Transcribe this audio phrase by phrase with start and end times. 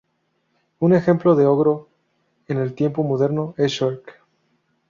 [0.79, 1.87] Un ejemplo de Ogro
[2.47, 4.19] en el tiempo moderno es Shrek.